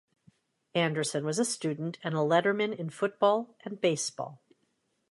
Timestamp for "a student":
1.37-1.99